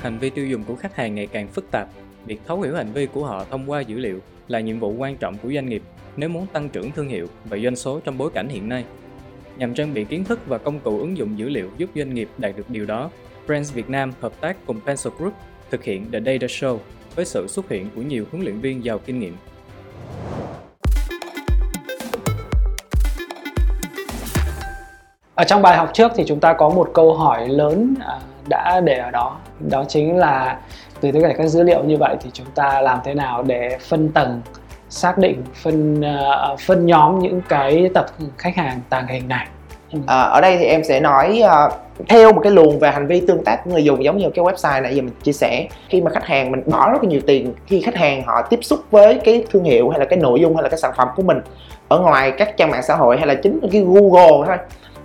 [0.00, 1.88] hành vi tiêu dùng của khách hàng ngày càng phức tạp.
[2.26, 5.16] Việc thấu hiểu hành vi của họ thông qua dữ liệu là nhiệm vụ quan
[5.16, 5.82] trọng của doanh nghiệp
[6.16, 8.84] nếu muốn tăng trưởng thương hiệu và doanh số trong bối cảnh hiện nay.
[9.56, 12.28] Nhằm trang bị kiến thức và công cụ ứng dụng dữ liệu giúp doanh nghiệp
[12.38, 13.10] đạt được điều đó,
[13.46, 15.34] Brands Việt Nam hợp tác cùng Pencil Group
[15.70, 16.78] thực hiện The Data Show
[17.14, 19.36] với sự xuất hiện của nhiều huấn luyện viên giàu kinh nghiệm.
[25.34, 28.80] Ở trong bài học trước thì chúng ta có một câu hỏi lớn à, đã
[28.84, 30.58] để ở đó, đó chính là
[31.00, 33.78] từ tất cả các dữ liệu như vậy thì chúng ta làm thế nào để
[33.88, 34.40] phân tầng
[34.88, 38.06] xác định phân uh, phân nhóm những cái tập
[38.38, 39.46] khách hàng tàng hình này.
[39.92, 39.98] Ừ.
[40.06, 41.72] À, ở đây thì em sẽ nói uh,
[42.08, 44.44] theo một cái luồng về hành vi tương tác của người dùng giống như cái
[44.44, 45.66] website này giờ mình chia sẻ.
[45.88, 48.58] Khi mà khách hàng mình bỏ rất là nhiều tiền khi khách hàng họ tiếp
[48.62, 51.08] xúc với cái thương hiệu hay là cái nội dung hay là cái sản phẩm
[51.16, 51.40] của mình
[51.88, 54.56] ở ngoài các trang mạng xã hội hay là chính cái Google thôi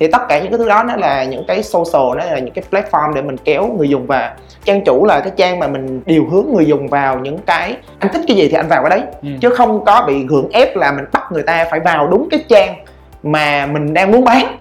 [0.00, 2.54] thì tất cả những cái thứ đó nó là những cái social nó là những
[2.54, 4.30] cái platform để mình kéo người dùng vào.
[4.64, 8.12] Trang chủ là cái trang mà mình điều hướng người dùng vào những cái anh
[8.12, 9.08] thích cái gì thì anh vào cái đấy.
[9.22, 9.28] Ừ.
[9.40, 12.44] chứ không có bị gượng ép là mình bắt người ta phải vào đúng cái
[12.48, 12.74] trang
[13.22, 14.56] mà mình đang muốn bán.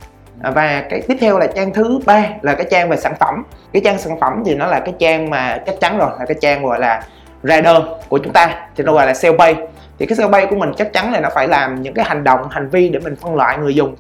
[0.55, 3.43] Và cái tiếp theo là trang thứ ba là cái trang về sản phẩm.
[3.73, 6.37] Cái trang sản phẩm thì nó là cái trang mà chắc chắn rồi là cái
[6.41, 7.03] trang gọi là
[7.43, 9.67] đơn của chúng ta thì nó gọi là sale page
[9.99, 12.23] thì cái sale page của mình chắc chắn là nó phải làm những cái hành
[12.23, 13.95] động hành vi để mình phân loại người dùng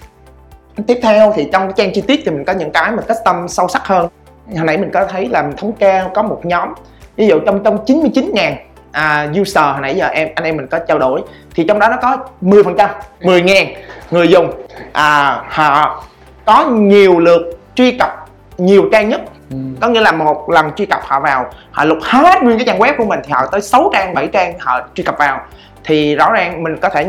[0.83, 3.47] tiếp theo thì trong cái trang chi tiết thì mình có những cái mà custom
[3.47, 4.07] sâu sắc hơn.
[4.55, 6.73] Hồi nãy mình có thấy là thống kê có một nhóm
[7.15, 8.55] ví dụ trong trong 99 ngàn
[8.91, 11.21] à, user hồi nãy giờ em anh em mình có trao đổi
[11.55, 12.89] thì trong đó nó có 10 phần trăm
[13.21, 13.67] 10 ngàn
[14.11, 14.51] người dùng.
[14.93, 16.03] À, họ
[16.45, 18.09] có nhiều lượt truy cập
[18.57, 19.21] nhiều trang nhất.
[19.51, 19.57] Ừ.
[19.81, 22.79] có nghĩa là một lần truy cập họ vào họ lục hết nguyên cái trang
[22.79, 25.41] web của mình thì họ tới 6 trang 7 trang họ truy cập vào.
[25.83, 27.05] Thì rõ ràng mình có thể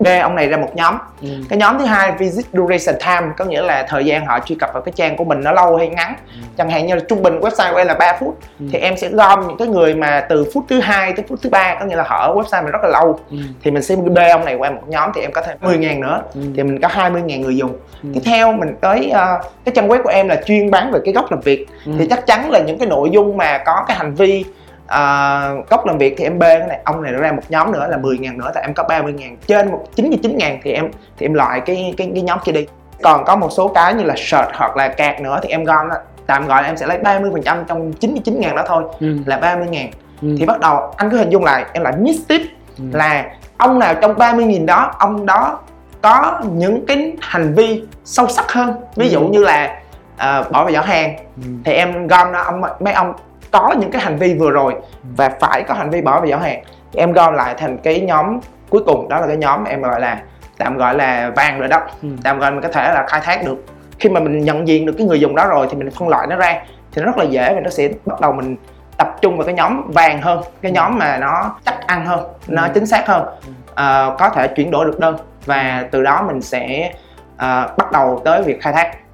[0.00, 1.28] bê ông này ra một nhóm ừ.
[1.48, 4.70] cái nhóm thứ hai visit duration time có nghĩa là thời gian họ truy cập
[4.72, 6.40] vào cái trang của mình nó lâu hay ngắn ừ.
[6.56, 8.66] chẳng hạn như là trung bình website của em là 3 phút ừ.
[8.72, 11.50] thì em sẽ gom những cái người mà từ phút thứ hai tới phút thứ
[11.50, 13.36] ba có nghĩa là họ ở website mình rất là lâu ừ.
[13.62, 16.00] thì mình sẽ bê ông này qua một nhóm thì em có thêm 10 ngàn
[16.00, 16.40] nữa ừ.
[16.56, 17.72] thì mình có 20 ngàn người dùng
[18.02, 18.08] ừ.
[18.14, 21.14] tiếp theo mình tới uh, cái trang web của em là chuyên bán về cái
[21.14, 21.92] góc làm việc ừ.
[21.98, 24.44] thì chắc chắn là những cái nội dung mà có cái hành vi
[24.90, 27.86] à, góc làm việc thì em bê cái này ông này ra một nhóm nữa
[27.90, 30.90] là 10 ngàn nữa tại em có 30 ngàn trên một 99 ngàn thì em
[31.18, 32.66] thì em loại cái cái cái nhóm kia đi
[33.02, 35.88] còn có một số cái như là search hoặc là cạc nữa thì em gom
[35.88, 38.84] là tạm gọi là em sẽ lấy 30 phần trăm trong 99 ngàn đó thôi
[39.00, 39.16] ừ.
[39.26, 39.90] là 30 ngàn
[40.22, 40.34] ừ.
[40.38, 42.42] thì bắt đầu anh cứ hình dung lại em lại miss tip
[42.78, 42.84] ừ.
[42.92, 43.24] là
[43.56, 45.58] ông nào trong 30 nghìn đó ông đó
[46.02, 49.28] có những cái hành vi sâu sắc hơn ví dụ ừ.
[49.30, 49.80] như là
[50.14, 51.42] uh, bỏ vào giỏ hàng ừ.
[51.64, 53.12] thì em gom nó ông mấy ông
[53.50, 54.74] có những cái hành vi vừa rồi
[55.16, 56.62] và phải có hành vi bỏ vào giỏ hàng.
[56.94, 58.40] Em gom lại thành cái nhóm
[58.70, 60.20] cuối cùng đó là cái nhóm em gọi là
[60.58, 61.80] tạm gọi là vàng rồi đó.
[62.02, 62.08] Ừ.
[62.22, 63.64] tạm gọi mình có thể là khai thác được.
[63.98, 66.26] Khi mà mình nhận diện được cái người dùng đó rồi thì mình phân loại
[66.26, 66.62] nó ra
[66.92, 68.56] thì nó rất là dễ và nó sẽ bắt đầu mình
[68.96, 72.62] tập trung vào cái nhóm vàng hơn cái nhóm mà nó chắc ăn hơn nó
[72.62, 72.70] ừ.
[72.74, 73.26] chính xác hơn.
[73.74, 76.92] À, có thể chuyển đổi được đơn và từ đó mình sẽ
[77.36, 79.09] à, bắt đầu tới việc khai thác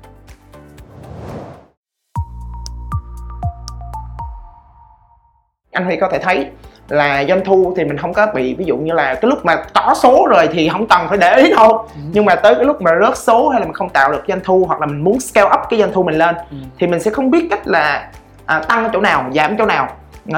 [5.76, 6.46] anh Huy có thể thấy
[6.88, 9.56] là doanh thu thì mình không có bị ví dụ như là cái lúc mà
[9.74, 12.00] có số rồi thì không cần phải để ý đâu ừ.
[12.12, 14.40] nhưng mà tới cái lúc mà rớt số hay là mình không tạo được doanh
[14.44, 16.56] thu hoặc là mình muốn scale up cái doanh thu mình lên ừ.
[16.78, 18.10] thì mình sẽ không biết cách là
[18.46, 19.88] à, tăng chỗ nào giảm chỗ nào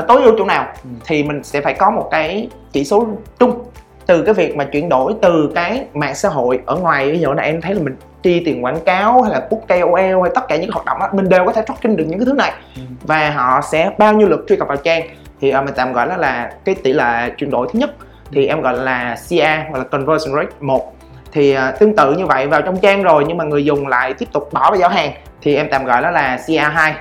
[0.08, 0.90] tối ưu chỗ nào ừ.
[1.06, 3.06] thì mình sẽ phải có một cái chỉ số
[3.38, 3.64] chung
[4.06, 7.32] từ cái việc mà chuyển đổi từ cái mạng xã hội ở ngoài ví dụ
[7.32, 10.48] là em thấy là mình chi tiền quảng cáo hay là book KOL hay tất
[10.48, 12.52] cả những hoạt động đó mình đều có thể tracking được những cái thứ này
[12.76, 12.82] ừ.
[13.02, 15.02] và họ sẽ bao nhiêu lượt truy cập vào trang
[15.40, 17.90] thì uh, mình tạm gọi nó là cái tỷ lệ chuyển đổi thứ nhất
[18.32, 20.94] thì em gọi là CA hoặc là conversion rate 1
[21.32, 24.14] thì uh, tương tự như vậy vào trong trang rồi nhưng mà người dùng lại
[24.14, 25.12] tiếp tục bỏ vào giỏ hàng
[25.42, 26.92] thì em tạm gọi nó là CA2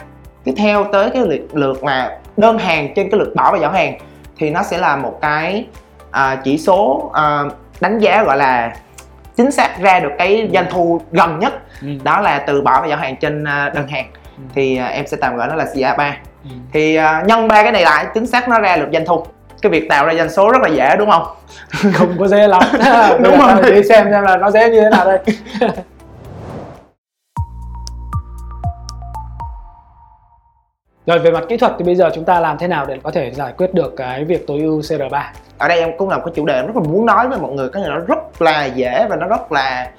[0.44, 3.70] tiếp theo tới cái lượt, lượt mà đơn hàng trên cái lượt bỏ vào giỏ
[3.70, 3.98] hàng
[4.38, 5.66] thì nó sẽ là một cái
[6.10, 8.76] uh, chỉ số uh, đánh giá gọi là
[9.36, 11.88] chính xác ra được cái doanh thu gần nhất ừ.
[12.04, 14.06] đó là từ bỏ vào giỏ hàng trên đơn hàng
[14.38, 14.44] ừ.
[14.56, 16.12] thì em sẽ tạm gọi nó là CA3 ừ.
[16.74, 19.26] Thì uh, nhân ba cái này lại chính xác nó ra được doanh thu.
[19.62, 21.24] Cái việc tạo ra doanh số rất là dễ đúng không?
[21.94, 22.62] Không có dễ lắm.
[23.24, 25.20] Đúng không đi xem xem là nó dễ như thế nào đây.
[31.08, 33.12] Rồi về mặt kỹ thuật thì bây giờ chúng ta làm thế nào để có
[33.12, 35.22] thể giải quyết được cái việc tối ưu CR3?
[35.58, 37.52] Ở đây em cũng là một cái chủ đề rất là muốn nói với mọi
[37.52, 37.70] người.
[37.70, 39.92] Cái này nó rất là dễ và nó rất là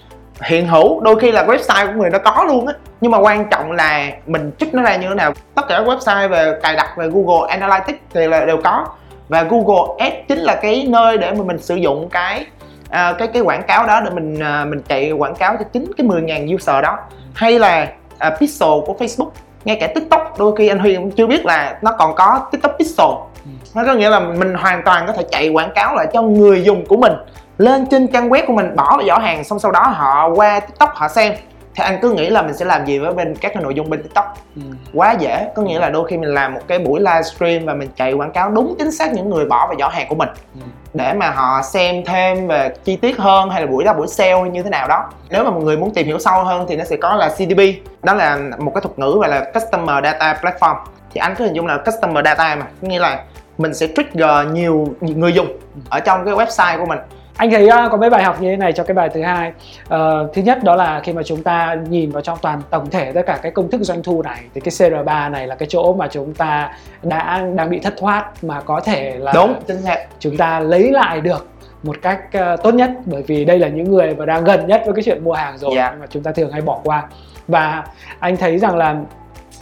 [0.43, 2.75] hiện hữu đôi khi là website của người nó có luôn á.
[3.01, 5.33] Nhưng mà quan trọng là mình trích nó ra như thế nào.
[5.55, 8.87] Tất cả website về cài đặt về Google Analytics thì là đều có.
[9.29, 12.47] Và Google Ads chính là cái nơi để mà mình sử dụng cái
[12.87, 15.91] uh, cái cái quảng cáo đó để mình uh, mình chạy quảng cáo cho chính
[15.97, 16.99] cái 10.000 user đó.
[17.35, 17.89] Hay là
[18.27, 19.31] uh, pixel của Facebook
[19.65, 22.77] ngay cả tiktok đôi khi anh huy cũng chưa biết là nó còn có tiktok
[22.79, 23.07] pixel.
[23.45, 23.51] Ừ.
[23.75, 26.63] nó có nghĩa là mình hoàn toàn có thể chạy quảng cáo lại cho người
[26.63, 27.13] dùng của mình
[27.59, 30.61] lên trên trang web của mình bỏ vào giỏ hàng xong sau đó họ qua
[30.61, 31.35] tiktok họ xem.
[31.75, 33.91] Thì anh cứ nghĩ là mình sẽ làm gì với bên các cái nội dung
[33.91, 34.35] bên tiktok.
[34.57, 34.63] Ừ.
[34.95, 35.49] quá dễ.
[35.55, 38.33] Có nghĩa là đôi khi mình làm một cái buổi livestream và mình chạy quảng
[38.33, 40.29] cáo đúng chính xác những người bỏ vào giỏ hàng của mình.
[40.55, 40.61] Ừ.
[40.95, 44.41] để mà họ xem thêm về chi tiết hơn hay là buổi đó buổi sale
[44.41, 45.05] hay như thế nào đó.
[45.31, 47.61] Nếu mà một người muốn tìm hiểu sâu hơn thì nó sẽ có là CDP
[48.03, 50.77] đó là một cái thuật ngữ gọi là Customer Data Platform.
[51.15, 52.67] Thì anh cứ hình dung là Customer Data mà.
[52.83, 53.23] Có nghĩa là
[53.59, 55.49] mình sẽ trigger nhiều người dùng
[55.91, 56.99] ở trong cái website của mình
[57.39, 59.53] anh thấy uh, có mấy bài học như thế này cho cái bài thứ hai.
[59.89, 63.13] Ờ, thứ nhất đó là khi mà chúng ta nhìn vào trong toàn tổng thể
[63.13, 65.95] tất cả cái công thức doanh thu này thì cái CR3 này là cái chỗ
[65.95, 69.55] mà chúng ta đã đang bị thất thoát mà có thể là đúng.
[69.67, 70.07] Chính xác.
[70.19, 71.47] chúng ta lấy lại được
[71.83, 72.91] một cách ờ, tốt nhất.
[73.05, 75.59] Bởi vì đây là những người mà đang gần nhất với cái chuyện mua hàng
[75.59, 75.95] rồi Dạ.
[76.01, 77.05] mà chúng ta thường hay bỏ qua.
[77.49, 77.85] Và
[78.19, 78.97] anh thấy rằng là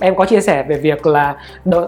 [0.01, 1.37] em có chia sẻ về việc là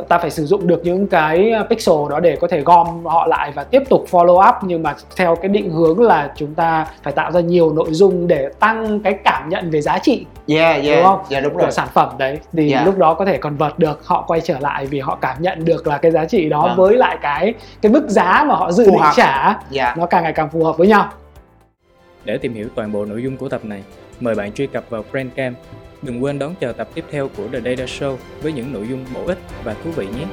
[0.08, 3.52] ta phải sử dụng được những cái pixel đó để có thể gom họ lại
[3.54, 7.12] và tiếp tục follow up nhưng mà theo cái định hướng là chúng ta phải
[7.12, 10.96] tạo ra nhiều nội dung để tăng cái cảm nhận về giá trị yeah yeah
[10.96, 11.20] Đúng không?
[11.28, 12.82] dạ đúng rồi của sản phẩm đấy thì Dạ.
[12.84, 15.86] lúc đó có thể convert được họ quay trở lại vì họ cảm nhận được
[15.86, 16.76] là cái giá trị đó Vâng.
[16.76, 19.12] với lại cái cái mức giá mà họ dự Phù định hợp.
[19.16, 21.08] trả dạ nó càng ngày càng phù hợp với nhau
[22.24, 23.82] Để tìm hiểu toàn bộ nội dung của tập này,
[24.20, 25.56] mời bạn truy cập vào Brandcamp.
[26.02, 29.06] Đừng quên đón chờ tập tiếp theo của The Data Show với những nội dung
[29.14, 30.26] bổ ích và thú vị nhé.